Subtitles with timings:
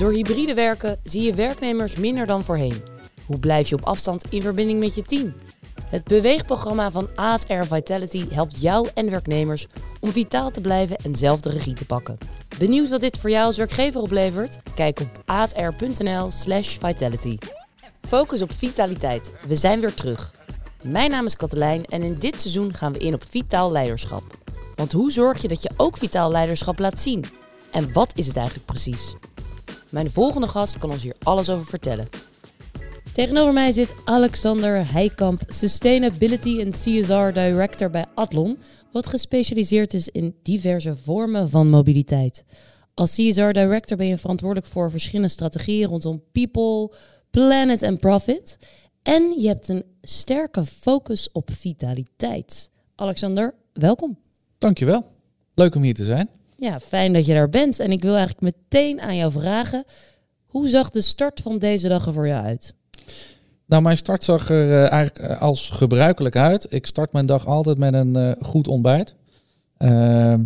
[0.00, 2.82] Door hybride werken zie je werknemers minder dan voorheen.
[3.26, 5.34] Hoe blijf je op afstand in verbinding met je team?
[5.84, 9.66] Het beweegprogramma van ASR Vitality helpt jou en werknemers
[10.00, 12.18] om vitaal te blijven en zelf de regie te pakken.
[12.58, 14.58] Benieuwd wat dit voor jou als werkgever oplevert?
[14.74, 17.38] Kijk op asr.nl/slash vitality.
[18.00, 19.32] Focus op vitaliteit.
[19.46, 20.34] We zijn weer terug.
[20.82, 24.38] Mijn naam is Katelijn en in dit seizoen gaan we in op vitaal leiderschap.
[24.76, 27.24] Want hoe zorg je dat je ook vitaal leiderschap laat zien?
[27.70, 29.14] En wat is het eigenlijk precies?
[29.90, 32.08] Mijn volgende gast kan ons hier alles over vertellen.
[33.12, 38.58] Tegenover mij zit Alexander Heikamp, Sustainability en CSR Director bij Atlon,
[38.92, 42.44] wat gespecialiseerd is in diverse vormen van mobiliteit.
[42.94, 46.96] Als CSR Director ben je verantwoordelijk voor verschillende strategieën rondom people,
[47.30, 48.58] planet en profit.
[49.02, 52.70] En je hebt een sterke focus op vitaliteit.
[52.94, 54.18] Alexander, welkom.
[54.58, 55.04] Dankjewel.
[55.54, 56.39] Leuk om hier te zijn.
[56.60, 57.80] Ja, fijn dat je daar bent.
[57.80, 59.84] En ik wil eigenlijk meteen aan jou vragen:
[60.46, 62.74] hoe zag de start van deze dag er voor jou uit?
[63.66, 66.66] Nou, mijn start zag er uh, eigenlijk eh, als gebruikelijk uit.
[66.68, 69.14] Ik start mijn dag altijd met een uh, goed ontbijt.
[69.76, 70.40] Ehm,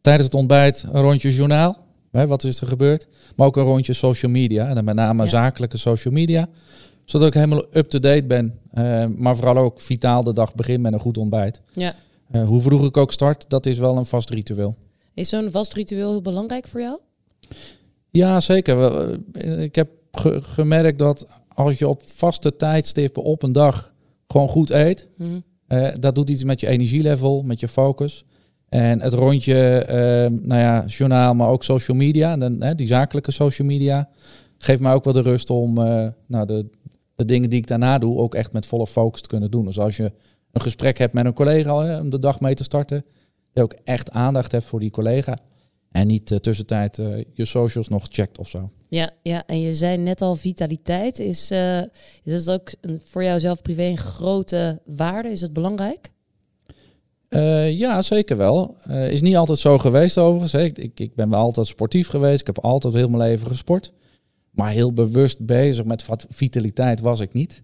[0.00, 1.76] tijdens het ontbijt een rondje journaal.
[2.10, 3.06] Hè, wat is er gebeurd?
[3.36, 4.68] Maar ook een rondje social media.
[4.68, 5.28] En dan met name ja.
[5.28, 6.48] zakelijke social media.
[7.04, 8.58] Zodat ik helemaal up-to-date ben.
[8.72, 11.60] Ehm, maar vooral ook vitaal de dag begin met een goed ontbijt.
[11.72, 11.94] Ja.
[12.46, 14.76] hoe vroeg ik ook start, dat is wel een vast ritueel.
[15.14, 16.98] Is zo'n vast ritueel heel belangrijk voor jou?
[18.10, 19.10] Ja, zeker.
[19.58, 23.94] Ik heb ge gemerkt dat als je op vaste tijdstippen op een dag
[24.26, 25.42] gewoon goed eet, mm -hmm.
[25.78, 28.24] uh, dat doet iets met je energielevel, met je focus.
[28.68, 33.30] En het rondje, uh, nou ja, journaal, maar ook social media, en dan, die zakelijke
[33.30, 34.08] social media,
[34.58, 36.66] geeft mij ook wel de rust om uh, nou, de,
[37.14, 39.64] de dingen die ik daarna doe ook echt met volle focus te kunnen doen.
[39.64, 40.12] Dus als je
[40.52, 43.04] een gesprek hebt met een collega hè, om de dag mee te starten,
[43.52, 45.38] je ook echt aandacht hebt voor die collega.
[45.90, 48.70] En niet uh, tussentijd uh, je socials nog checkt of zo.
[48.88, 51.18] Ja, ja, en je zei net al, vitaliteit.
[51.18, 51.80] Is, uh,
[52.22, 55.30] is dat ook een, voor jou zelf privé een grote waarde?
[55.30, 56.10] Is het belangrijk?
[57.72, 58.76] ja, zeker wel.
[58.88, 60.54] is niet altijd zo geweest overigens.
[60.54, 62.40] Ik, ik, ik, ben wel altijd sportief geweest.
[62.40, 63.92] Ik heb altijd heel mijn leven gesport.
[64.50, 67.62] Maar heel bewust bezig met vitaliteit was ik niet.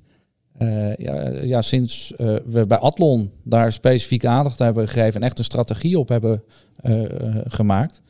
[0.59, 5.39] Uh, ja, ja, sinds uh, we bij Atlon daar specifieke aandacht hebben gegeven en echt
[5.39, 6.43] een strategie op hebben
[6.85, 7.03] uh,
[7.45, 8.01] gemaakt.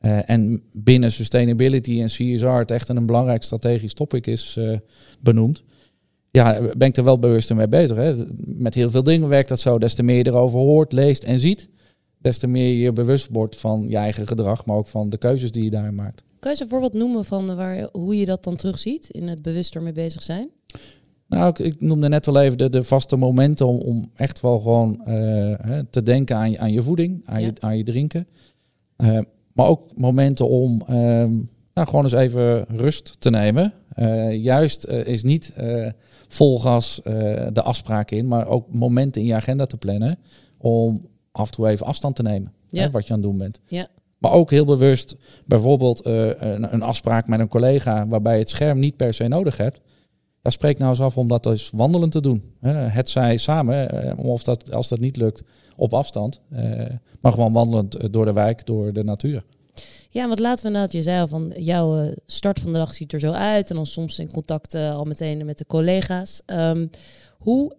[0.00, 4.58] en binnen sustainability en CSR het echt een belangrijk strategisch topic is
[5.20, 5.62] benoemd.
[6.30, 7.96] Ja, ben ik er wel bewust mee bezig.
[7.96, 8.14] Hè.
[8.44, 9.78] Met heel veel dingen werkt dat zo.
[9.78, 11.68] Des te meer je erover hoort, leest en ziet,
[12.18, 15.50] des te meer je bewust wordt van je eigen gedrag, maar ook van de keuzes
[15.50, 16.22] die je daarin maakt.
[16.38, 19.42] Kan je eens een voorbeeld noemen van waar, hoe je dat dan terugziet in het
[19.42, 20.50] bewust ermee bezig zijn?
[21.32, 24.60] Nou, ik, ik, noemde net al even de, de vaste momenten om, om echt wel
[24.60, 27.46] gewoon uh, hè, te denken aan je, aan je voeding, aan, ja.
[27.46, 28.26] je, aan je drinken.
[28.96, 29.18] Uh,
[29.52, 30.96] maar ook momenten om uh,
[31.74, 33.72] nou, gewoon eens even rust te nemen.
[33.96, 35.54] Uh, juist is niet
[36.28, 37.00] vol gas
[37.52, 40.18] de afspraak in, maar ook momenten in je agenda te plannen
[40.58, 41.00] om
[41.32, 42.52] af en toe even afstand te nemen.
[42.68, 42.82] Ja.
[42.82, 43.60] Hè, wat je aan het doen bent.
[43.66, 43.88] Ja.
[44.18, 45.16] Maar ook heel bewust
[45.46, 49.56] bijvoorbeeld een, een afspraak met een collega waarbij je het scherm niet per se nodig
[49.56, 49.80] hebt.
[50.42, 52.54] Ja, spreek nou eens af om dat dus wandelen te doen.
[52.66, 55.42] Het zij samen, of dat, als dat niet lukt,
[55.76, 56.40] op afstand.
[57.20, 59.44] Maar gewoon wandelend door de wijk, door de natuur.
[60.10, 63.20] Ja, want laten we inderdaad, je zei van jouw start van de dag ziet er
[63.20, 63.70] zo uit.
[63.70, 66.42] En dan soms in contact al meteen met de collega's.
[66.46, 66.90] Um,
[67.38, 67.74] hoe,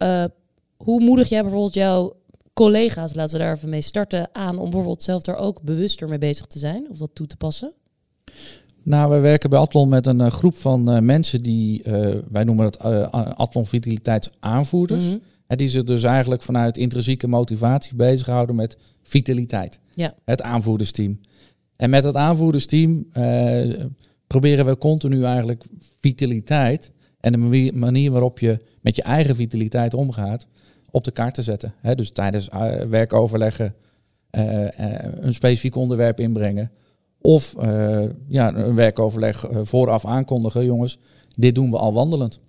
[0.78, 2.16] hoe moedig jij bijvoorbeeld jouw
[2.54, 6.18] collega's, laten we daar even mee starten, aan om bijvoorbeeld zelf daar ook bewuster mee
[6.18, 7.74] bezig te zijn of dat toe te passen?
[8.84, 12.44] Nou, we werken bij Atlon met een uh, groep van uh, mensen die, uh, wij
[12.44, 12.80] noemen het
[13.36, 15.04] Atlon Vitaliteitsaanvoerders.
[15.04, 15.22] Mm -hmm.
[15.48, 19.80] En die zich dus eigenlijk vanuit intrinsieke motivatie bezighouden met vitaliteit.
[19.92, 20.14] Ja.
[20.26, 21.20] Het aanvoerdersteam.
[21.76, 23.06] En met het aanvoerdersteam
[24.28, 25.64] proberen we continu eigenlijk
[26.00, 30.48] vitaliteit en de manier waarop je met je eigen vitaliteit omgaat
[30.92, 31.74] op de kaart te zetten.
[31.82, 32.50] He, dus tijdens
[32.90, 33.76] werkoverleggen
[34.32, 36.72] een specifiek onderwerp inbrengen.
[37.26, 40.98] Of uh, ja, een werkoverleg uh, vooraf aankondigen, jongens,
[41.30, 42.40] dit doen we al wandelend.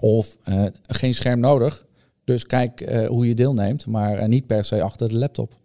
[0.00, 1.86] Of uh, geen scherm nodig,
[2.24, 5.56] dus kijk hoe je deelneemt, maar niet per se achter de laptop.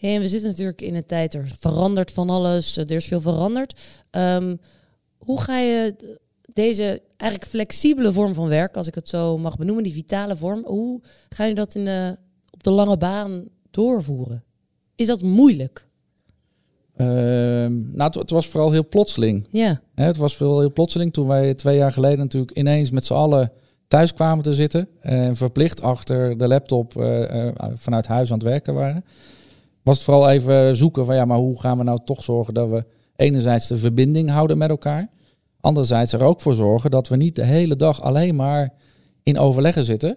[0.00, 3.80] En we zitten natuurlijk in een tijd, er verandert van alles, er is veel veranderd.
[4.10, 4.60] Um,
[5.16, 5.94] hoe ga je
[6.52, 10.64] deze eigenlijk flexibele vorm van werk, als ik het zo mag benoemen, die vitale vorm,
[10.64, 12.16] hoe ga je dat in
[12.50, 14.44] op de lange baan doorvoeren?
[14.94, 15.87] Is dat moeilijk?
[17.00, 19.46] Uh, nou, het, het, was vooral heel plotseling.
[19.50, 19.80] Ja.
[19.94, 23.14] Hè, het was vooral heel plotseling toen wij twee jaar geleden natuurlijk ineens met z'n
[23.14, 23.52] allen
[23.88, 24.88] thuis kwamen te zitten.
[25.00, 29.04] En verplicht achter de laptop uh, uh, vanuit huis aan het werken waren.
[29.82, 32.68] Was het vooral even zoeken van ja, maar hoe gaan we nou toch zorgen dat
[32.68, 32.84] we
[33.16, 35.08] enerzijds de verbinding houden met elkaar.
[35.60, 38.72] Anderzijds er ook voor zorgen dat we niet de hele dag alleen maar
[39.22, 40.16] in overleggen zitten.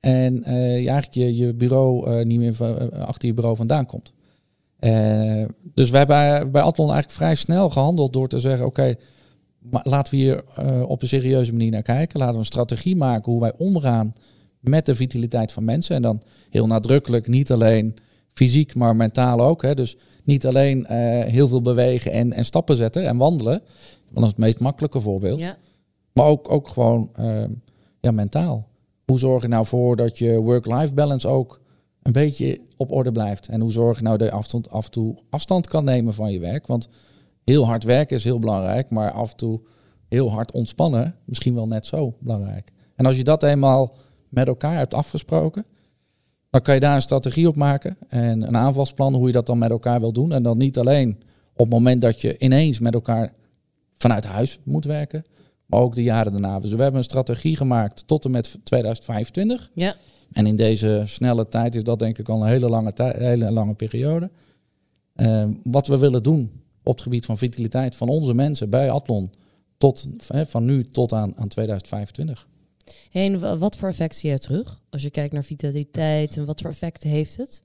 [0.00, 4.12] En uh, je eigenlijk je, je bureau niet meer van, achter je bureau vandaan komt.
[5.74, 8.96] Dus we hebben bij Atlon eigenlijk vrij snel gehandeld door te zeggen: oké, okay,
[9.82, 10.44] laten we hier
[10.86, 12.18] op een serieuze manier naar kijken.
[12.18, 14.12] Laten we een strategie maken hoe wij omgaan
[14.60, 15.96] met de vitaliteit van mensen.
[15.96, 17.96] En dan heel nadrukkelijk niet alleen
[18.32, 19.62] fysiek, maar mentaal ook.
[19.62, 19.74] Hè.
[19.74, 20.86] Dus niet alleen
[21.26, 23.62] heel veel bewegen en, en stappen zetten en wandelen.
[24.02, 25.38] Want dat is het meest makkelijke voorbeeld.
[25.38, 25.56] Ja.
[26.12, 27.10] Maar ook, ook gewoon
[28.00, 28.66] ja, mentaal.
[29.04, 31.60] Hoe zorg je nou voor dat je work-life balance ook
[32.08, 33.48] een beetje op orde blijft?
[33.48, 36.38] En hoe zorg nou dat je afstand, af en toe afstand kan nemen van je
[36.38, 36.66] werk?
[36.66, 36.88] Want
[37.44, 39.60] heel hard werken is heel belangrijk, maar af en toe
[40.08, 42.70] heel hard ontspannen misschien wel net zo belangrijk.
[42.94, 43.94] En als je dat eenmaal
[44.28, 45.66] met elkaar hebt afgesproken,
[46.50, 49.58] dan kan je daar een strategie op maken en een aanvalsplan hoe je dat dan
[49.58, 50.32] met elkaar wil doen.
[50.32, 51.20] En dan niet alleen
[51.52, 53.32] op het moment dat je ineens met elkaar
[53.94, 55.24] vanuit huis moet werken,
[55.66, 56.60] maar ook de jaren daarna.
[56.60, 59.70] Dus we hebben een strategie gemaakt tot en met 2025.
[59.74, 59.96] Ja.
[60.32, 63.74] En in deze snelle tijd is dat denk ik al een hele lange, hele lange
[63.74, 64.30] periode.
[65.16, 66.50] Uh, wat we willen doen
[66.82, 69.30] op het gebied van vitaliteit van onze mensen bij Atlon.
[69.76, 72.48] Tot, van nu tot aan, aan 2025.
[73.12, 74.80] En wat voor effect zie je terug?
[74.90, 77.62] Als je kijkt naar vitaliteit en wat voor effecten heeft het?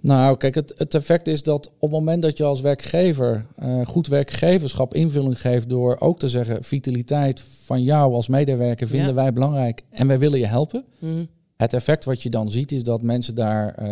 [0.00, 3.86] Nou, kijk, het, het effect is dat op het moment dat je als werkgever uh,
[3.86, 9.32] goed werkgeverschap invulling geeft door ook te zeggen, vitaliteit van jou als medewerker vinden wij
[9.32, 10.84] belangrijk en wij willen je helpen.
[10.98, 11.24] Mhm.
[11.56, 13.86] Het effect wat je dan ziet is dat mensen daar uh,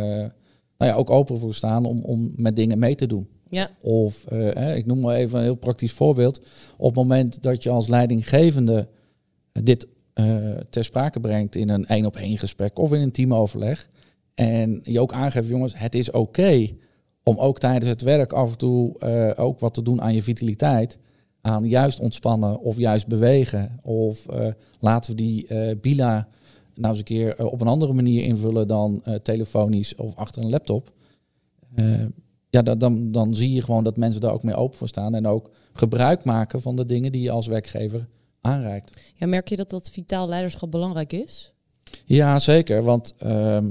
[0.78, 3.28] nou ja, ook open voor staan om, om met dingen mee te doen.
[3.50, 3.70] Ja.
[3.80, 6.40] Of, uh, ik noem maar even een heel praktisch voorbeeld.
[6.76, 8.88] Op het moment dat je als leidinggevende
[9.52, 9.86] dit
[10.70, 13.88] ter sprake brengt in een één op één gesprek of in een teamoverleg
[14.34, 16.68] en je ook aangeeft, jongens, het is oké
[17.22, 20.22] om ook tijdens het werk af en toe uh, ook wat te doen aan je
[20.22, 20.98] vitaliteit.
[21.40, 23.78] Aan juist ontspannen of juist bewegen.
[23.82, 24.26] Of
[24.80, 26.28] laten we die bila
[26.74, 30.92] nou eens een keer op een andere manier invullen dan telefonisch of achter een laptop.
[32.50, 35.14] ja, dan, dan zie je gewoon dat mensen daar ook mee open voor staan.
[35.14, 38.08] En ook gebruik maken van de dingen die je als werkgever
[38.40, 39.00] aanreikt.
[39.14, 41.52] Ja, merk je dat dat vitaal leiderschap belangrijk is?
[42.04, 42.82] Ja, zeker.
[42.82, 43.66] Want ehm,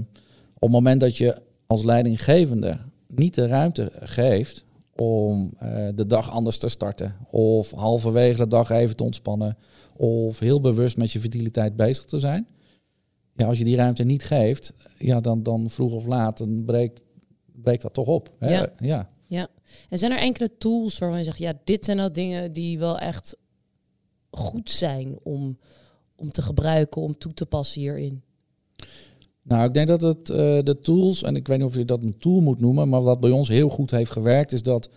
[0.54, 4.66] op het moment dat je als leidinggevende niet de ruimte geeft
[4.96, 9.58] om uh, de dag anders te starten, of halverwege de dag even te ontspannen,
[9.96, 12.48] of heel bewust met je vitaliteit bezig te zijn.
[13.36, 17.02] Ja, als je die ruimte niet geeft, ja, dan, dan vroeg of laat dan breekt,
[17.46, 18.32] breekt dat toch op.
[18.40, 18.54] Hè?
[18.54, 18.70] Ja.
[18.80, 19.10] ja.
[19.28, 19.48] ja.
[19.90, 23.00] En zijn er enkele tools waarvan je zegt, ja, dit zijn nou dingen die wel
[23.00, 23.36] echt
[24.30, 25.58] goed zijn om,
[26.16, 28.22] om te gebruiken, om toe te passen hierin?
[29.44, 32.04] Nou, ik denk dat het uh, de tools, en ik weet niet of je dat
[32.04, 34.90] een tool moet noemen, maar wat bij ons heel goed heeft gewerkt, is dat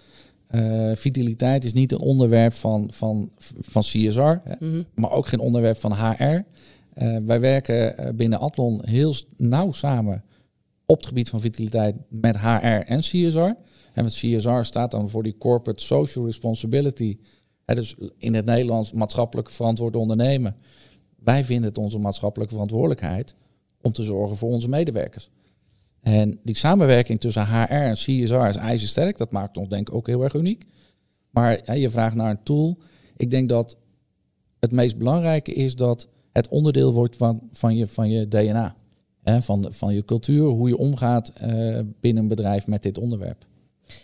[0.51, 4.21] uh, vitaliteit is niet een onderwerp van, van, van CSR,
[4.59, 4.83] mhm.
[4.95, 6.43] maar ook geen onderwerp van HR.
[6.95, 10.25] Eh, wij werken binnen Atlon heel nauw samen
[10.87, 12.47] op het gebied van vitaliteit met HR
[12.87, 13.39] en CSR.
[13.93, 17.19] En met CSR staat dan voor die Corporate Social Responsibility.
[17.65, 20.57] Dus in het Nederlands maatschappelijk verantwoord ondernemen.
[21.17, 23.35] Wij vinden het onze maatschappelijke verantwoordelijkheid
[23.81, 25.31] om te zorgen voor onze medewerkers.
[26.01, 29.19] En die samenwerking tussen HR en CSR is ijzersterk.
[29.19, 30.65] Dat maakt ons denk ik ook heel erg uniek.
[31.31, 32.79] Maar je vraagt naar een tool.
[33.17, 33.77] Ik denk dat
[34.61, 38.75] het meest belangrijke is dat het onderdeel wordt van, van, je, van je DNA.
[39.23, 43.47] Hè, van, van je cultuur, hoe je omgaat uh, binnen een bedrijf met dit onderwerp.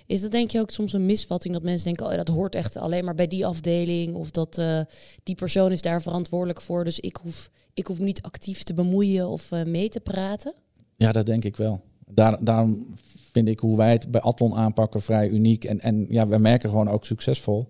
[0.07, 2.77] Is dat denk je ook soms een misvatting dat mensen denken, oh dat hoort echt
[2.77, 4.81] alleen maar bij die afdeling of dat uh,
[5.23, 9.29] die persoon is daar verantwoordelijk voor, dus ik hoef, ik hoef niet actief te bemoeien
[9.29, 10.55] of uh, mee te praten?
[10.97, 11.81] Ja, dat denk ik wel.
[12.07, 12.87] Daar, daarom
[13.33, 16.71] vind ik hoe wij het bij Atlon aanpakken vrij uniek en, en ja, we merken
[16.71, 17.69] gewoon ook succesvol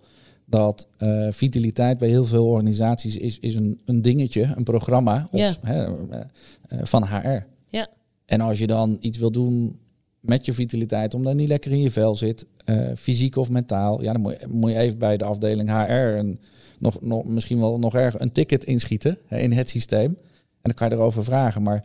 [0.50, 5.40] dat uh, vitaliteit bij heel veel organisaties is, is een, een dingetje, een programma of,
[5.40, 5.54] ja.
[5.60, 5.92] hè,
[6.82, 7.46] van HR.
[7.68, 7.88] Ja.
[8.26, 9.78] En als je dan iets wil doen
[10.20, 14.02] met je vitaliteit, omdat je niet lekker in je vel zit, uh, fysiek of mentaal,
[14.02, 16.40] ja, dan moet je, moet je even bij de afdeling HR en
[16.78, 20.16] nog, nog, misschien wel nog erg een ticket inschieten hè, in het systeem.
[20.60, 21.62] En dan kan je erover vragen.
[21.62, 21.84] Maar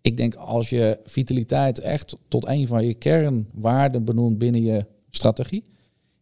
[0.00, 5.64] ik denk als je vitaliteit echt tot een van je kernwaarden benoemt binnen je strategie,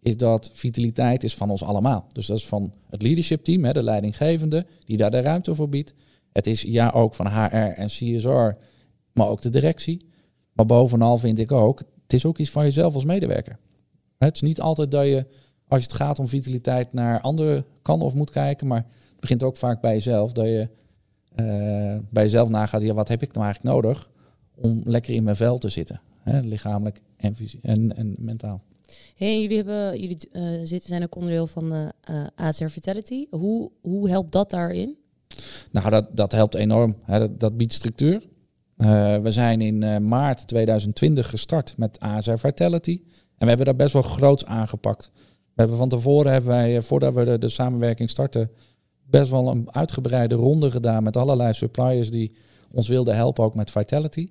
[0.03, 2.07] is dat vitaliteit is van ons allemaal.
[2.13, 5.69] Dus dat is van het leadership team, hè, de leidinggevende, die daar de ruimte voor
[5.69, 5.95] biedt.
[6.33, 8.51] Het is ja ook van HR en CSR,
[9.13, 10.07] maar ook de directie.
[10.53, 13.59] Maar bovenal vind ik ook, het is ook iets van jezelf als medewerker.
[14.19, 15.27] Het is niet altijd dat je,
[15.69, 18.67] als het gaat om vitaliteit, naar anderen kan of moet kijken.
[18.67, 18.79] Maar
[19.11, 20.33] het begint ook vaak bij jezelf.
[20.33, 20.69] Dat je
[21.37, 24.11] uh, bij jezelf nagaat, ja, wat heb ik nou eigenlijk nodig
[24.55, 26.01] om lekker in mijn vel te zitten?
[26.21, 27.01] Hè, lichamelijk
[27.63, 28.61] en, en mentaal.
[29.19, 33.27] Hey, jullie hebben, jullie uh, zitten, zijn ook onderdeel van uh, uh, ASR Vitality.
[33.31, 34.97] Hoe, hoe helpt dat daarin?
[35.73, 36.97] Nou, dat, dat helpt enorm.
[37.39, 38.23] Dat, biedt structuur.
[39.23, 43.01] we zijn in maart 2020 gestart met ASR Vitality.
[43.05, 45.11] En we hebben dat best wel groots aangepakt.
[45.15, 48.51] We hebben van tevoren, hebben wij, voordat we de, samenwerking starten,
[49.11, 52.37] best wel een uitgebreide ronde gedaan met allerlei suppliers die
[52.75, 54.29] ons wilden helpen, ook met Vitality.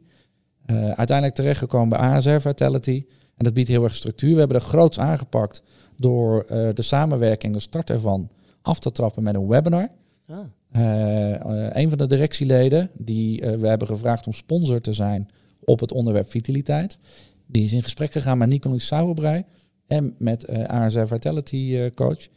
[0.65, 3.05] Uiteindelijk terechtgekomen bij ASR Vitality.
[3.37, 4.33] En dat biedt heel erg structuur.
[4.33, 5.63] We hebben er groots aangepakt
[5.95, 8.29] door uh, de samenwerking, de start ervan,
[8.61, 9.89] af te trappen met een webinar.
[10.27, 10.37] Ah.
[10.75, 15.29] Uh, een van de directieleden, die we hebben gevraagd om sponsor te zijn
[15.63, 16.97] op het onderwerp vitaliteit,
[17.45, 19.43] die is in gesprek gegaan met Nicolas Sauerbrei
[19.85, 22.27] en met ASR Vitality Coach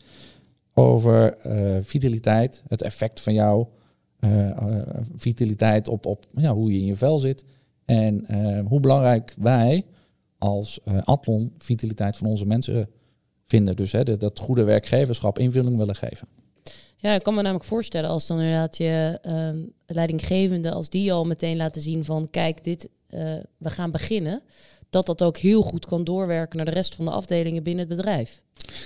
[0.75, 1.37] over
[1.83, 3.71] vitaliteit, het effect van jouw
[5.16, 7.45] vitaliteit op, op ja, hoe je in je vel zit.
[7.85, 8.25] En
[8.64, 9.85] hoe belangrijk wij
[10.41, 12.89] als uh, Atlon vitaliteit van onze mensen
[13.45, 13.77] vinden.
[13.77, 16.29] Dus hè, dat goede werkgeverschap invulling willen geven.
[16.97, 21.25] Ja, ik kan me namelijk voorstellen als dan inderdaad je uh, leidinggevende, als die al
[21.25, 23.21] meteen laten zien van kijk, dit, uh,
[23.57, 24.43] we gaan beginnen,
[24.91, 27.97] dat dat ook heel goed kan doorwerken naar de rest van de afdelingen binnen het
[27.97, 28.43] bedrijf.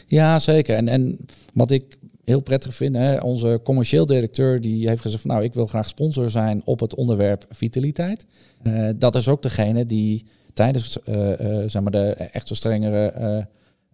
[0.06, 0.76] Ja, zeker.
[0.76, 1.18] En, en
[1.54, 5.54] wat ik heel prettig vind, hè, onze commercieel directeur die heeft gezegd van nou, ik
[5.54, 8.26] wil graag sponsor zijn op het onderwerp vitaliteit.
[8.62, 11.32] Uh, dat is ook degene die tijdens uh,
[11.66, 13.12] zeg maar de echt zo strengere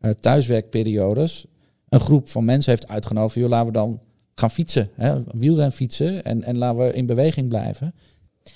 [0.01, 1.45] uh, thuiswerkperiodes
[1.89, 3.35] een groep van mensen heeft uitgenodigd.
[3.35, 4.01] Joh, laten we dan
[4.35, 7.95] gaan fietsen, hè, wielren fietsen en, en laten we in beweging blijven.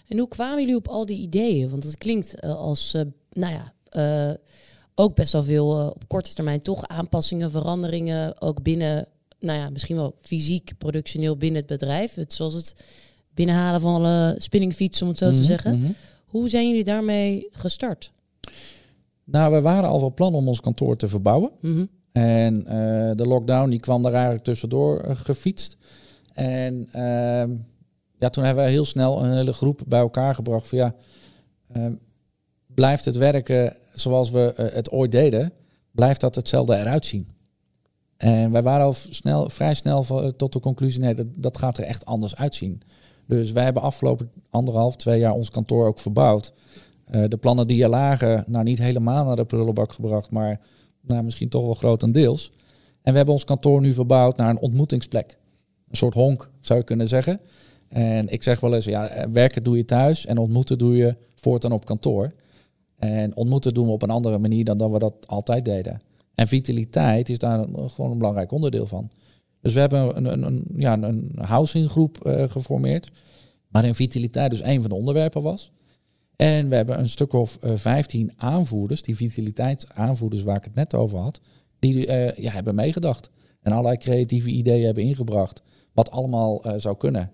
[0.09, 1.71] En hoe kwamen jullie op al die ideeën?
[1.71, 2.97] Want het klinkt als,
[3.31, 3.73] nou ja,
[4.95, 9.07] ook best wel veel op korte termijn toch aanpassingen, veranderingen, ook binnen,
[9.39, 12.15] nou ja, misschien wel fysiek, productioneel binnen het bedrijf.
[12.15, 12.85] Het, zoals het
[13.35, 15.81] binnenhalen van alle spinningfietsen, om het zo te mhm, zeggen.
[15.81, 15.91] Mhm.
[16.35, 18.13] Hoe zijn jullie daarmee gestart?
[19.25, 21.51] Nou, we waren al van plan om ons kantoor te verbouwen.
[21.61, 21.85] Mhm.
[22.13, 25.77] En uh, de lockdown die kwam daar eigenlijk tussendoor uh, gefietst.
[26.33, 27.57] En uh,
[28.19, 30.95] ja, toen hebben we heel snel een hele groep bij elkaar gebracht van ja,
[31.73, 31.95] ehm,
[32.67, 35.53] blijft het werken zoals we eh, het ooit deden,
[35.91, 37.29] blijft dat hetzelfde eruit zien.
[38.17, 41.85] En wij waren al snel, vrij snel tot de conclusie, nee, dat, dat gaat er
[41.85, 42.83] echt anders uitzien.
[43.27, 46.53] Dus wij hebben afgelopen anderhalf, twee jaar ons kantoor ook verbouwd.
[47.15, 50.61] Uh, de plannen die er lagen, nou niet helemaal naar de prullenbak gebracht, maar
[51.01, 52.51] nou, misschien toch wel grotendeels.
[53.03, 55.39] En we hebben ons kantoor nu verbouwd naar een ontmoetingsplek.
[55.91, 57.41] Een soort honk, zou je kunnen zeggen.
[57.89, 61.17] En ik zeg wel eens, ja, eh, werken doe je thuis en ontmoeten doe je
[61.35, 62.33] voortaan op kantoor.
[62.97, 66.01] En ontmoeten doen we op een andere manier dan dat we dat altijd deden.
[66.35, 69.11] En vitaliteit is daar gewoon een belangrijk onderdeel van.
[69.65, 73.11] Dus we hebben een, een, een ja, een housinggroep uh, geformeerd,
[73.69, 75.73] waarin vitaliteit dus een van de onderwerpen was.
[76.37, 80.75] En we hebben een stuk of uh, eh, 15 aanvoerders, die vitaliteitsaanvoerders waar ik het
[80.75, 81.41] net over had,
[81.79, 83.31] die uh, ja, hebben meegedacht.
[83.63, 87.31] En allerlei creatieve ideeën hebben ingebracht, wat allemaal zou kunnen.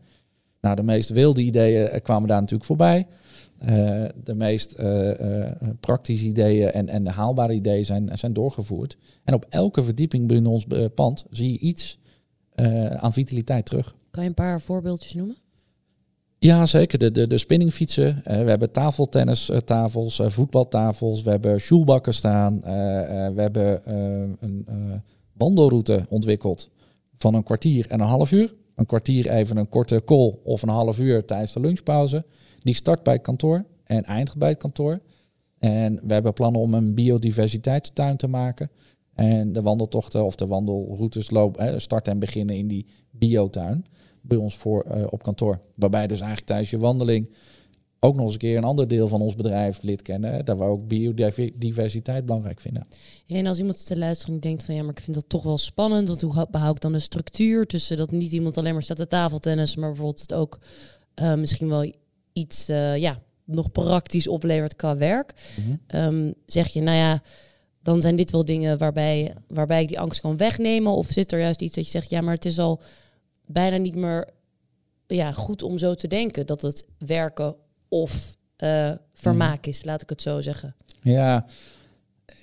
[0.61, 3.07] Nou, de meest wilde ideeën kwamen daar natuurlijk voorbij.
[4.25, 4.77] de meest
[5.81, 8.97] praktische ideeën en, en haalbare ideeën zijn, zijn doorgevoerd.
[9.25, 12.00] En op elke verdieping binnen ons pand zie je iets
[12.97, 13.95] aan vitaliteit terug.
[14.11, 15.37] Kan je een paar voorbeeldjes noemen?
[16.39, 16.99] Ja, zeker.
[16.99, 18.09] De, de, de spinningfietsen.
[18.09, 21.23] Uh, we hebben tafeltennistafels, uh, voetbaltafels.
[21.23, 22.61] We hebben shoelbakken staan.
[23.35, 23.81] we hebben
[24.41, 24.67] een
[25.33, 26.71] wandelroute ontwikkeld
[27.17, 28.55] van een kwartier en een half uur.
[28.75, 32.25] Een kwartier even een korte call of een half uur tijdens de lunchpauze.
[32.59, 35.01] Die start bij het kantoor en eindigt bij het kantoor.
[35.59, 38.71] En we hebben plannen om een biodiversiteitstuin te maken.
[39.15, 43.85] En de wandeltochten of de wandelroutes lopen, starten en beginnen in die biotuin
[44.21, 45.61] bij ons voor, uh, op kantoor.
[45.75, 47.31] Waarbij dus eigenlijk tijdens je wandeling
[48.01, 50.33] ook nog eens een keer een ander deel van ons bedrijf lid kennen.
[50.33, 52.87] Hè, dat we ook biodiversiteit belangrijk vinden.
[53.27, 55.43] Ja, en als iemand te luisteren en denkt van ja, maar ik vind dat toch
[55.43, 56.09] wel spannend.
[56.09, 59.07] Want hoe behoud ik dan een structuur tussen dat niet iemand alleen maar staat te
[59.07, 60.59] tafeltennis, maar bijvoorbeeld het ook
[61.21, 61.93] uh, misschien wel
[62.33, 65.35] iets uh, ja, nog praktisch oplevert qua werk.
[65.57, 66.35] Mm -hmm.
[66.47, 67.23] zeg je, nou ja,
[67.91, 70.93] dan zijn dit wel dingen waarbij, waarbij ik die angst kan wegnemen.
[70.93, 72.81] Of zit er juist iets dat je zegt, ja, maar het is al
[73.47, 74.29] bijna niet meer
[75.07, 77.57] ja, goed om zo te denken dat het werken
[77.89, 80.75] of uh, vermaak is, laat ik het zo zeggen.
[81.03, 81.47] Ja,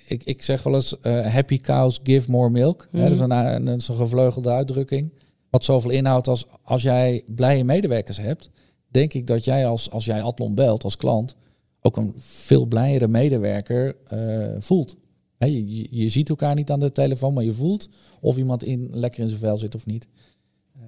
[0.06, 2.88] ik, ik zeg wel eens, uh, happy cows give more milk.
[2.90, 3.00] Mm.
[3.00, 5.12] dat, is een, een, een gevleugelde uitdrukking.
[5.50, 8.50] Wat zoveel inhoudt als als jij blije medewerkers hebt,
[8.88, 11.36] denk ik dat jij als, als jij Atlon belt als klant,
[11.80, 14.96] ook een veel blijere medewerker uh, voelt
[15.38, 17.88] je, ziet elkaar niet aan de telefoon, maar je voelt
[18.20, 20.08] of iemand in, lekker in zijn vel zit of niet.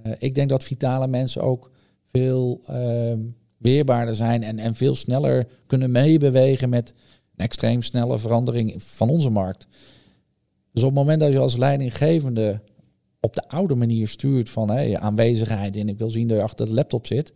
[0.07, 1.71] Uh, ik denk dat vitale mensen ook
[2.07, 3.13] veel uh,
[3.57, 6.95] weerbaarder zijn en, en veel sneller kunnen meebewegen met
[7.37, 9.67] een extreem snelle verandering van onze markt.
[10.73, 12.61] Dus op het moment dat je als leidinggevende
[13.21, 16.67] op de oude manier stuurt van hey, aanwezigheid en ik wil zien dat je achter
[16.67, 17.33] de laptop zit.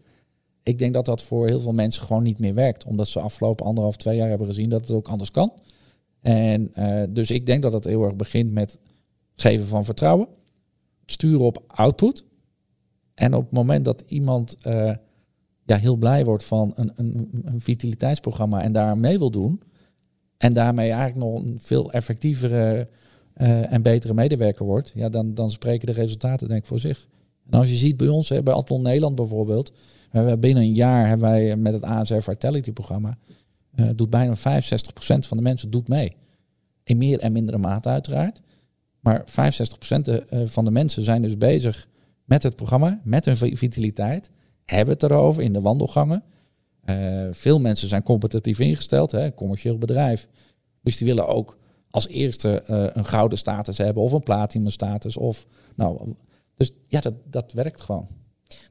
[0.62, 2.84] Ik denk dat dat voor heel veel mensen gewoon niet meer werkt.
[2.84, 5.52] Omdat ze afgelopen anderhalf, twee jaar hebben gezien dat het ook anders kan.
[6.24, 8.78] En uh, dus ik denk dat het heel erg begint met
[9.34, 10.28] geven van vertrouwen.
[11.06, 12.24] Sturen op output.
[13.14, 14.92] En op het moment dat iemand uh,
[15.64, 19.62] ja, heel blij wordt van een, een, een vitaliteitsprogramma en daar mee wil doen.
[20.36, 22.88] En daarmee eigenlijk nog een veel effectievere
[23.36, 27.08] uh, en betere medewerker wordt, ja, dan, dan spreken de resultaten denk ik voor zich.
[27.50, 29.72] En als je ziet bij ons, bij Atlon Nederland bijvoorbeeld,
[30.38, 33.18] binnen een jaar hebben wij met het ASR Vitality programma,
[33.76, 34.38] uh, doet bijna 65%
[34.98, 36.12] van de mensen doet mee.
[36.82, 38.40] In meer en mindere mate uiteraard.
[39.00, 39.24] Maar 65%
[40.44, 41.88] van de mensen zijn dus bezig
[42.24, 44.30] met het programma, met hun vitaliteit,
[44.64, 46.22] hebben het erover in de wandelgangen.
[47.30, 50.28] Veel mensen zijn competitief ingesteld, hè, commercieel bedrijf.
[50.80, 51.58] Dus die willen ook
[51.90, 52.62] als eerste
[52.96, 55.16] een gouden status hebben of een platinum status.
[55.16, 56.14] Of, nou,
[56.54, 58.08] dus ja, dat, dat werkt gewoon.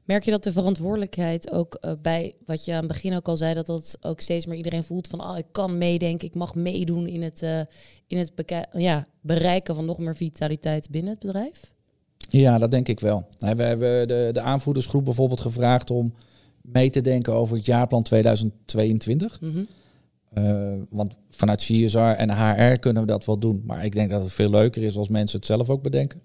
[0.04, 3.36] Merk je dat de verantwoordelijkheid ook uh, bij wat je aan het begin ook al
[3.36, 6.54] zei, dat dat ook steeds meer iedereen voelt van oh, ik kan meedenken, ik mag
[6.54, 7.60] meedoen in het, uh,
[8.06, 8.32] in het
[8.72, 11.72] ja, bereiken van nog meer vitaliteit binnen het bedrijf?
[12.28, 13.26] Ja, dat denk ik wel.
[13.38, 16.14] We hebben de, de aanvoerdersgroep bijvoorbeeld gevraagd om
[16.60, 19.40] mee te denken over het jaarplan 2022.
[19.40, 19.66] Mm -hmm.
[20.38, 23.62] Uh, want vanuit CSR en HR kunnen we dat wel doen.
[23.66, 26.20] Maar ik denk dat het veel leuker is als mensen het zelf ook bedenken.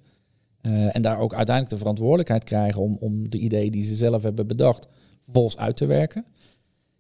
[0.62, 4.24] Uh, en daar ook uiteindelijk de verantwoordelijkheid krijgen om, om de ideeën die ze zelf
[4.24, 4.88] hebben bedacht,
[5.24, 6.26] vervolgens uit te werken.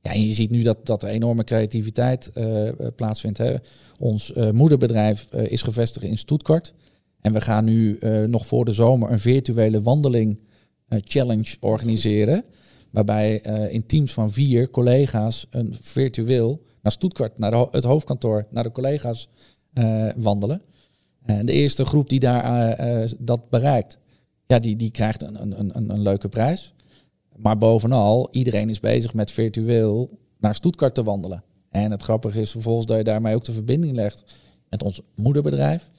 [0.02, 3.38] Ja, en je ziet nu dat, dat er enorme creativiteit uh, plaatsvindt.
[3.38, 3.56] Hè.
[3.98, 6.74] Ons moederbedrijf is gevestigd in Stuttgart.
[7.22, 10.42] En we gaan nu nog voor de zomer een virtuele wandeling
[10.88, 12.44] challenge organiseren.
[12.90, 13.36] Waarbij
[13.72, 19.30] in teams van vier collega's een virtueel naar Stuttgart, naar het hoofdkantoor, naar de collega's
[20.16, 20.62] wandelen.
[21.38, 24.00] En de eerste groep die daar uh, dat bereikt,
[24.46, 26.74] ja, die, die krijgt een, een, een, een leuke prijs.
[27.36, 31.44] Maar bovenal, iedereen is bezig met virtueel naar Stuttgart te wandelen.
[31.70, 34.24] En het grappige is vervolgens dat je daarmee ook de verbinding legt
[34.70, 35.90] met ons moederbedrijf.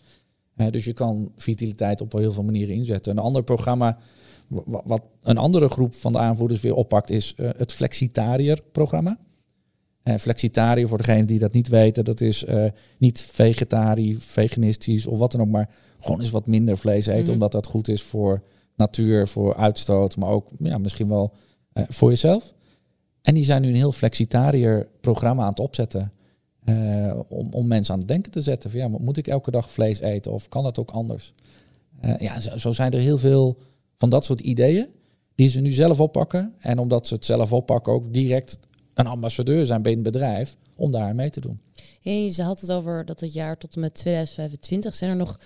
[0.70, 3.12] Dus je kan vitaliteit op heel veel manieren inzetten.
[3.12, 3.98] Een ander programma,
[4.86, 9.18] wat een andere groep van de aanvoerders weer oppakt, is het Flexitariër programma.
[10.04, 12.64] Uh, flexitariër, voor degenen die dat niet weten, dat is uh,
[12.98, 17.32] niet vegetarisch, veganistisch of wat dan ook, maar gewoon eens wat minder vlees eten, mm.
[17.32, 18.42] omdat dat goed is voor
[18.76, 21.32] natuur, voor uitstoot, maar ook ja, misschien wel
[21.74, 22.54] uh, voor jezelf.
[23.22, 26.12] En die zijn nu een heel flexitariër programma aan het opzetten.
[27.28, 28.70] om, om mensen aan het denken te zetten.
[28.70, 31.32] Van, ja, moet ik elke dag vlees eten of kan dat ook anders?
[32.18, 33.56] ja, zo, zo zijn er heel veel
[33.96, 34.86] van dat soort ideeën
[35.34, 36.54] die ze nu zelf oppakken.
[36.58, 38.58] En omdat ze het zelf oppakken, ook direct
[39.00, 41.60] een ambassadeur zijn bij een bedrijf om daar mee te doen.
[42.02, 44.94] En je had het over dat het jaar tot en met 2025.
[44.94, 45.40] Zijn er nog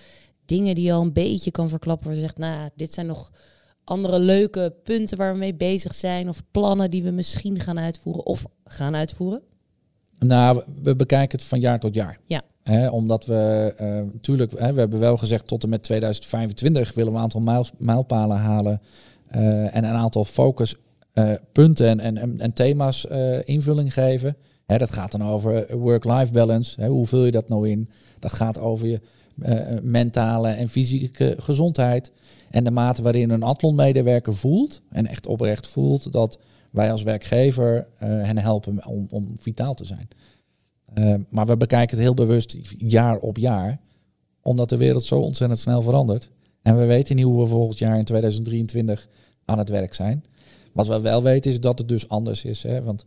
[0.45, 2.07] dingen die je al een beetje kan verklappen?
[2.07, 3.31] Waar je zegt, nou, dit zijn nog
[3.83, 6.29] andere leuke punten waar we mee bezig zijn.
[6.29, 9.41] Of plannen die we misschien gaan uitvoeren of gaan uitvoeren?
[10.19, 12.19] Nou, we bekijken het van jaar tot jaar.
[12.25, 12.41] Ja.
[12.63, 13.73] He, omdat we
[14.13, 18.37] natuurlijk, uh, we hebben wel gezegd tot en met 2025 willen we een aantal mijlpalen
[18.37, 18.81] halen.
[19.35, 20.75] Uh, en een aantal focus
[21.15, 24.37] uh, punten en, en, en thema's uh, invulling geven.
[24.65, 26.81] Hè, dat gaat dan over work-life balance.
[26.81, 27.89] Hè, hoe vul je dat nou in?
[28.19, 28.99] Dat gaat over je
[29.81, 32.11] mentale en fysieke gezondheid.
[32.49, 36.39] En de mate waarin een Atlon-medewerker voelt, en echt oprecht voelt, dat
[36.71, 40.07] wij als werkgever hen helpen om, om vitaal te zijn.
[41.29, 43.79] maar we bekijken het heel bewust jaar op jaar,
[44.41, 46.29] omdat de wereld zo ontzettend snel verandert.
[46.61, 49.07] En we weten niet hoe we volgend jaar in 2023
[49.45, 50.23] aan het werk zijn.
[50.75, 52.63] Wat we wel weten is dat het dus anders is.
[52.63, 52.83] Hè?
[52.83, 53.05] Want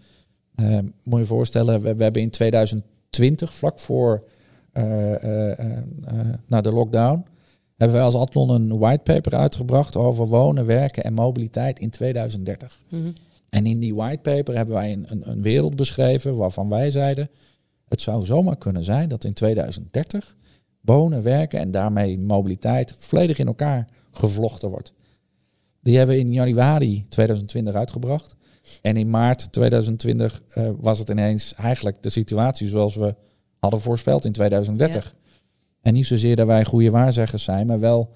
[0.61, 4.25] uh, moet je voorstellen, we, we, hebben in 2020, vlak voor
[4.73, 4.83] uh,
[6.47, 7.25] de lockdown,
[7.77, 12.81] hebben wij als Atlon een whitepaper uitgebracht over wonen, werken en mobiliteit in 2030.
[12.91, 13.13] Mm
[13.49, 17.29] En in die whitepaper hebben wij een, een, een wereld beschreven waarvan wij zeiden,
[17.89, 20.37] het zou zomaar kunnen zijn dat in 2030
[20.81, 24.93] wonen, werken en daarmee mobiliteit volledig in elkaar gevlochten wordt.
[25.81, 28.35] Die hebben we in januari 2020 uitgebracht.
[28.83, 33.15] En in maart 2020 uh, was het ineens eigenlijk de situatie zoals we
[33.59, 35.15] hadden voorspeld in 2030.
[35.81, 38.11] En niet zozeer dat wij goede waarzeggers zijn, maar wel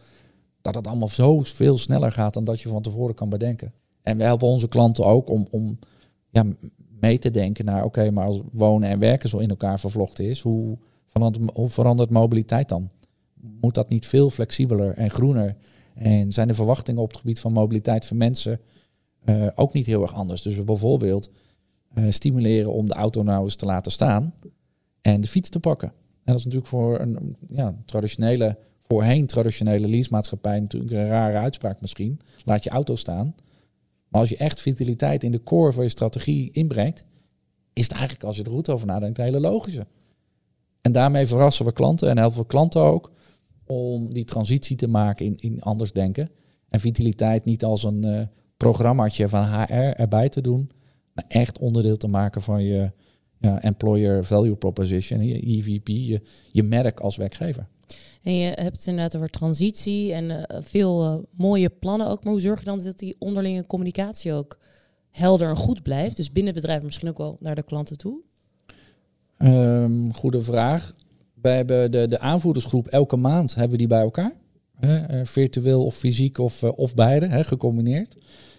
[0.60, 3.72] dat het allemaal zo veel sneller gaat dan dat je van tevoren kan bedenken.
[4.02, 5.78] En we helpen onze klanten ook om, om
[6.30, 6.44] ja,
[7.00, 10.40] mee te denken naar, oké, maar als wonen en werken zo in elkaar vervlochten is,
[10.40, 12.90] hoe verandert, hoe verandert mobiliteit dan?
[13.60, 15.56] Moet dat niet veel flexibeler en groener
[15.94, 18.60] en zijn de verwachtingen op het gebied van mobiliteit van mensen
[19.24, 20.42] uh, ook niet heel erg anders.
[20.42, 21.30] Dus we bijvoorbeeld
[21.94, 24.34] uh, stimuleren om de auto nou eens te laten staan
[25.00, 25.88] en de fiets te pakken.
[25.88, 31.80] En dat is natuurlijk voor een ja, traditionele, voorheen traditionele leasemaatschappij natuurlijk een rare uitspraak
[31.80, 32.20] misschien.
[32.44, 33.34] Laat je auto staan.
[34.08, 37.04] Maar als je echt vitaliteit in de core van je strategie inbrengt,
[37.72, 39.86] is het eigenlijk als je er goed over nadenkt een hele logische.
[40.80, 43.12] En daarmee verrassen we klanten en helpen we klanten ook
[43.72, 46.30] om die transitie te maken in, in anders denken.
[46.68, 48.20] En vitaliteit niet als een uh,
[48.56, 50.70] programmaatje van HR erbij te doen,
[51.12, 52.92] maar echt onderdeel te maken van je
[53.38, 56.20] ja, employer value proposition, je EVP, je,
[56.52, 57.66] je merk als werkgever.
[58.22, 62.24] En je hebt het inderdaad over transitie en uh, veel uh, mooie plannen ook.
[62.24, 64.58] Maar hoe zorg je dan dat die onderlinge communicatie ook
[65.10, 66.16] helder en goed blijft?
[66.16, 68.20] Dus binnen het bedrijf misschien ook wel naar de klanten toe?
[69.38, 70.94] Um, goede vraag.
[71.42, 74.32] Wij hebben de, de aanvoerdersgroep elke maand hebben we die bij elkaar.
[74.78, 78.14] Hè, virtueel of fysiek of, uh, of beide, hè, gecombineerd.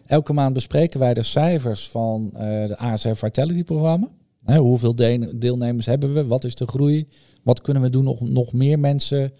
[0.05, 4.09] Elke maand bespreken wij de cijfers van de ASR Vitality programma.
[4.43, 4.95] Hè, hoeveel
[5.35, 6.25] deelnemers hebben we?
[6.25, 7.07] Wat is de groei?
[7.43, 9.33] Wat kunnen we doen om nog meer mensen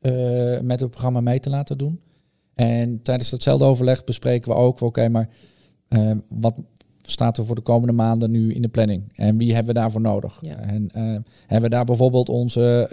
[0.00, 2.00] uh, met het programma mee te laten doen?
[2.54, 5.28] En tijdens datzelfde overleg bespreken we ook, oké, maar
[5.88, 6.54] uh, wat
[7.10, 9.12] staat er voor de komende maanden nu in de planning?
[9.14, 10.38] En wie hebben we daarvoor nodig?
[10.40, 10.56] Ja.
[10.56, 11.02] En uh,
[11.46, 12.88] hebben we daar bijvoorbeeld onze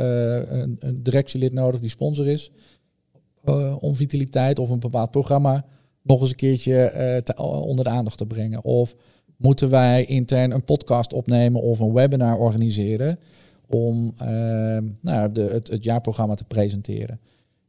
[1.02, 2.52] directielid nodig die sponsor is?
[3.80, 5.66] om vitaliteit of een bepaald programma
[6.02, 8.64] nog eens een keurtje te, onder de aandacht te brengen?
[8.64, 8.96] Of
[9.38, 13.20] moeten wij intern een podcast opnemen of een webinar organiseren
[13.68, 14.28] om uh,
[15.02, 17.20] nou, de, het, het, jaarprogramma te presenteren.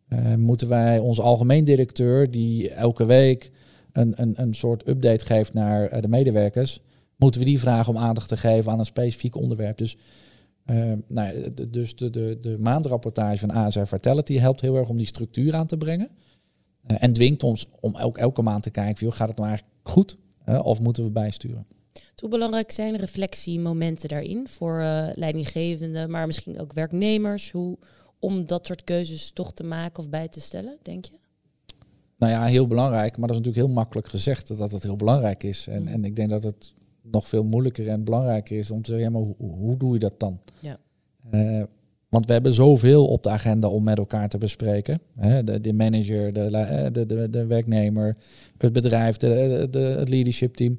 [0.09, 3.51] Uh, moeten wij onze algemeen directeur, die elke week
[3.99, 6.81] een, een, een soort update geeft naar eh, de medewerkers,
[7.17, 9.79] moeten we die vragen om aandacht te geven aan een specifiek onderwerp.
[9.79, 9.97] Dus,
[11.07, 15.07] nou, de, dus de, de, de maandrapportage van ASR Vitality helpt heel erg om die
[15.07, 16.09] structuur aan te brengen.
[16.87, 20.17] en dwingt ons om elke, elke maand te kijken, joh, gaat het nou eigenlijk goed?
[20.63, 21.67] of moeten we bijsturen?
[22.21, 24.79] Hoe belangrijk zijn reflectiemomenten daarin voor
[25.15, 27.51] leidinggevenden, maar misschien ook werknemers?
[27.51, 27.79] Hoe,
[28.19, 31.19] om dat soort keuzes toch te maken of bij te stellen, denk je?
[32.19, 35.43] Nou ja, heel belangrijk, maar dat is natuurlijk heel makkelijk gezegd dat het heel belangrijk
[35.43, 35.67] is.
[35.67, 35.89] En, mm.
[35.89, 39.19] en ik denk dat het nog veel moeilijker en belangrijker is om te zeggen, ja,
[39.19, 40.41] maar hoe, hoe doe je dat dan?
[40.61, 40.79] Ja.
[41.31, 41.63] Uh,
[42.09, 45.01] want we hebben zoveel op de agenda om met elkaar te bespreken.
[45.45, 48.17] de, de, manager, de, eh, de, de, werknemer,
[48.59, 50.75] het bedrijf, de, de, het leadership team.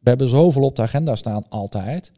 [0.00, 2.12] We hebben zoveel op de agenda staan, altijd.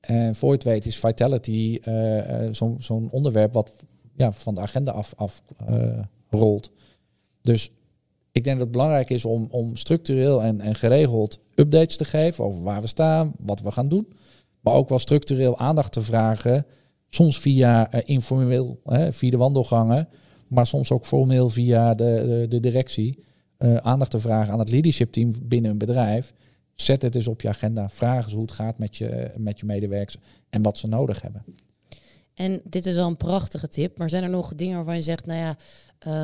[0.00, 3.72] En voor je het weet is Vitality uh, zo'n zo onderwerp wat
[4.16, 5.42] ja, van de agenda af, af
[6.30, 6.70] rolt.
[7.46, 7.70] Dus
[8.32, 12.44] ik denk dat het belangrijk is om, om structureel en, en geregeld updates te geven
[12.44, 14.12] over waar we staan, wat we gaan doen.
[14.60, 16.66] Maar ook wel structureel aandacht te vragen
[17.08, 20.08] Soms via uh, informeel, hè, via de wandelgangen,
[20.48, 23.24] maar soms ook formeel via de, de, directie.
[23.58, 26.32] Uh, aandacht te vragen aan het leadership team binnen een bedrijf.
[26.74, 27.88] Zet het eens op je agenda.
[27.88, 30.16] Vraag eens hoe het gaat met je, met je medewerkers
[30.50, 31.44] en wat ze nodig hebben.
[32.34, 35.26] En dit is wel een prachtige tip, maar zijn er nog dingen waarvan je zegt,
[35.26, 35.56] nou ja,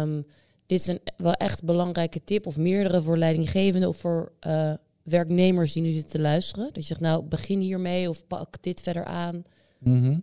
[0.02, 0.26] um,
[0.72, 5.72] dit is een wel echt belangrijke tip of meerdere voor leidinggevenden of voor uh, werknemers
[5.72, 6.64] die nu zitten te luisteren?
[6.64, 9.42] Dat je zegt, nou begin hiermee of pak dit verder aan.
[9.78, 10.22] -hmm.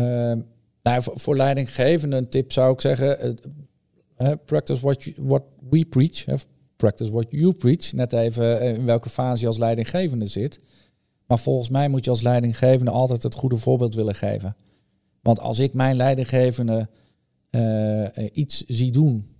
[0.00, 0.32] Uh,
[0.82, 3.38] nou, voor, leidinggevende een tip zou ik zeggen,
[4.18, 6.34] uh, practice what, you, what we preach, uh,
[6.76, 7.92] practice what you preach.
[7.92, 10.60] Net even eh, in welke fase je als leidinggevende zit.
[11.26, 14.56] Maar volgens mij moet je als leidinggevende altijd het goede voorbeeld willen geven.
[15.20, 16.88] Want als ik mijn leidinggevende
[18.32, 19.31] iets zie doen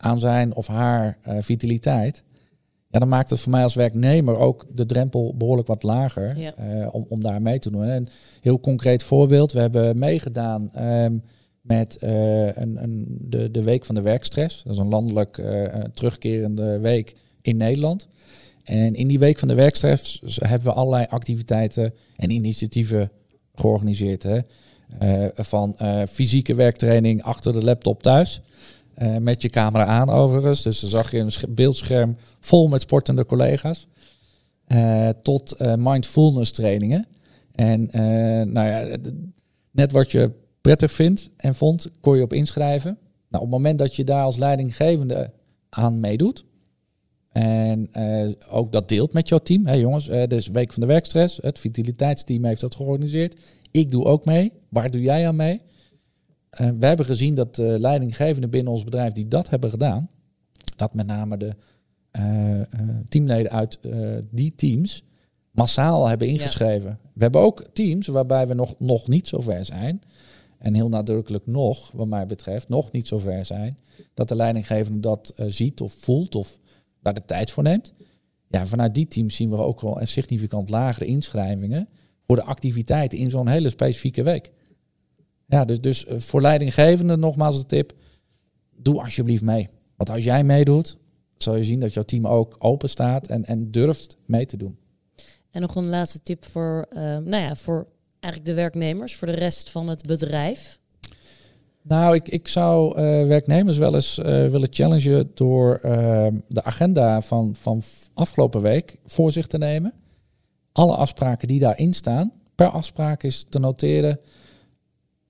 [0.00, 2.22] aan zijn of haar vitaliteit,
[2.90, 6.94] ja, dan maakt het voor mij als werknemer ook de drempel behoorlijk wat lager eh,
[6.94, 7.82] om, om daar mee te doen.
[7.82, 8.08] En een
[8.40, 11.18] heel concreet voorbeeld, we hebben meegedaan ehm,
[11.60, 14.62] met uh, een, een, de, de Week van de Werkstress.
[14.62, 18.08] Dat is een landelijk uh, terugkerende week in Nederland.
[18.64, 23.10] En in die Week van de Werkstress hebben we allerlei activiteiten en initiatieven
[23.54, 24.22] georganiseerd.
[24.22, 24.38] Hè.
[25.34, 25.76] van
[26.08, 28.40] fysieke werktraining achter de laptop thuis.
[29.02, 30.62] Uh, met je camera aan overigens.
[30.62, 33.86] Dus dan zag je een beeldscherm vol met sportende collega's.
[34.68, 37.06] Uh, tot uh, mindfulness trainingen.
[37.52, 37.88] En
[38.52, 38.96] nou ja,
[39.70, 42.98] net wat je prettig vindt en vond, kon je op inschrijven.
[43.28, 45.32] Nou, op het moment dat je daar als leidinggevende
[45.68, 46.44] aan meedoet.
[47.28, 47.90] En
[48.50, 49.66] ook dat deelt met jouw team.
[49.66, 51.38] Hey jongens, dus Week van de Werkstress.
[51.42, 53.36] Het vitaliteitsteam heeft dat georganiseerd.
[53.70, 54.52] Ik doe ook mee.
[54.68, 55.60] Waar doe jij aan mee?
[56.60, 60.10] Uh, we hebben gezien dat uh, leidinggevenden binnen ons bedrijf die dat hebben gedaan,
[60.76, 61.54] dat met name de
[62.18, 62.60] uh,
[63.08, 63.78] teamleden uit
[64.30, 65.04] die teams
[65.50, 66.98] massaal hebben ingeschreven.
[67.14, 70.02] We hebben ook teams waarbij we nog, nog niet zo ver zijn.
[70.58, 73.78] En heel nadrukkelijk nog, wat mij betreft, nog niet zo ver zijn.
[74.14, 76.58] Dat de leidinggevende dat ziet of voelt of
[77.02, 77.92] daar de tijd voor neemt.
[78.48, 81.88] Ja, vanuit die teams zien we ook wel een significant lagere inschrijvingen
[82.26, 84.52] voor de activiteiten in zo'n hele specifieke week.
[85.50, 87.92] Ja, dus, dus eh, voor leidinggevenden nogmaals de tip.
[88.76, 89.68] Doe alsjeblieft mee.
[89.96, 90.96] Want als jij meedoet,
[91.36, 94.78] zal je zien dat jouw team ook open staat en, en durft mee te doen.
[95.50, 97.86] En nog een laatste tip voor, uh, nou ja, voor
[98.20, 100.78] eigenlijk de werknemers, voor de rest van het bedrijf.
[101.82, 107.20] Nou, ik, ik zou uh, werknemers wel eens uh, willen challengen door uh, de agenda
[107.20, 107.82] van, van
[108.14, 109.92] afgelopen week voor zich te nemen.
[110.72, 114.20] Alle afspraken die daarin staan, per afspraak is te noteren.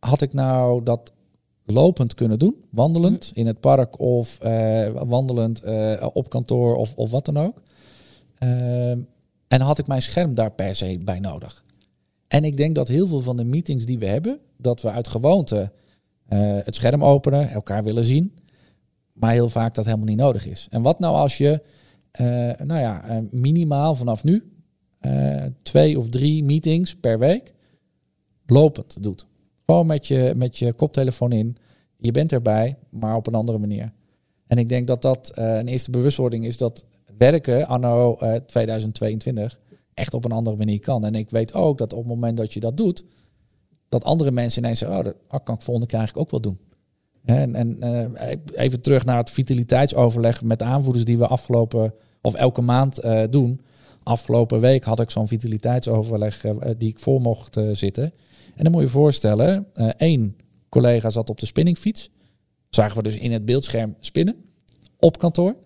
[0.01, 1.13] Had ik nou dat
[1.65, 4.39] lopend kunnen doen, wandelend in het park of
[4.95, 5.63] wandelend
[6.13, 7.63] op kantoor of, of wat dan ook.
[9.49, 11.65] en had ik mijn scherm daar per se bij nodig.
[12.29, 15.09] En ik denk dat heel veel van de meetings die we hebben, dat we uit
[15.09, 15.73] gewoonte
[16.29, 18.35] uh, het scherm openen, elkaar willen zien.
[19.13, 20.67] Maar heel vaak dat helemaal niet nodig is.
[20.71, 21.63] En wat nou als je,
[22.65, 24.53] nou ja, minimaal vanaf nu
[25.63, 27.55] twee of drie meetings per week
[28.47, 29.27] lopend doet.
[29.71, 31.57] Gewoon met je, met je koptelefoon in.
[31.97, 33.93] Je bent erbij, maar op een andere manier.
[34.47, 36.87] En ik denk dat dat een eerste bewustwording is dat
[37.19, 39.61] werken anno 2022
[39.95, 41.05] echt op een andere manier kan.
[41.05, 43.05] En ik weet ook dat op het moment dat je dat doet,
[43.89, 46.61] dat andere mensen ineens zeggen, oh, dat kan ik volgende keer eigenlijk ook wel doen.
[47.25, 52.35] En, en uh, even terug naar het vitaliteitsoverleg met de aanvoerders die we afgelopen, of
[52.35, 53.61] elke maand doen.
[54.03, 56.45] Afgelopen week had ik zo'n vitaliteitsoverleg
[56.77, 58.13] die ik voor mocht zitten.
[58.55, 60.37] En dan moet je je voorstellen, één
[60.69, 62.11] collega zat op de spinningfiets.
[62.69, 64.37] Zagen we dus in het beeldscherm spinnen
[64.99, 65.57] op kantoor.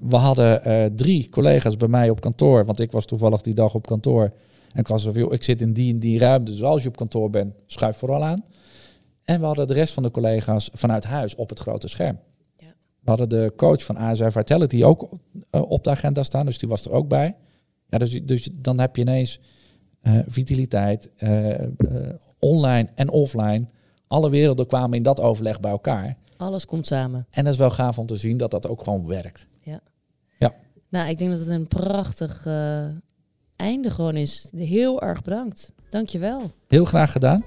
[0.00, 3.86] we hadden drie collega's bij mij op kantoor, want ik was toevallig die dag op
[3.86, 4.32] kantoor.
[4.72, 7.30] En ik was ik zit in die en die ruimte, dus als je op kantoor
[7.30, 8.44] bent, schuif vooral aan.
[9.24, 12.18] En we hadden de rest van de collega's vanuit huis op het grote scherm.
[12.56, 12.74] Ja.
[13.00, 15.08] We hadden de coach van ASR Vitality ook
[15.50, 17.36] eh, op de agenda staan, dus die was er ook bij.
[17.88, 19.40] Ja, dus, dus dan heb je ineens
[20.26, 21.54] vitaliteit, uh,
[22.38, 23.66] online en offline.
[24.06, 26.16] Alle werelden kwamen in dat overleg bij elkaar.
[26.36, 27.26] Alles komt samen.
[27.30, 29.46] En dat is wel gaaf om te zien dat dat ook gewoon werkt.
[29.60, 29.80] Ja.
[30.38, 30.54] ja.
[30.88, 32.46] Nou, ik denk dat het een prachtig
[33.56, 34.48] einde gewoon is.
[34.56, 35.72] Heel erg bedankt.
[35.88, 36.50] Dankjewel.
[36.68, 37.44] Heel graag gedaan.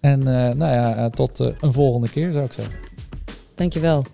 [0.00, 2.74] En uh, nou ja, uh, tot een volgende keer zou ik zeggen.
[3.54, 4.04] Dankjewel.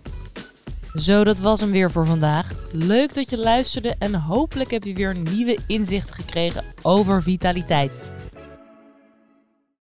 [0.95, 2.53] Zo, dat was hem weer voor vandaag.
[2.73, 8.01] Leuk dat je luisterde en hopelijk heb je weer nieuwe inzichten gekregen over vitaliteit.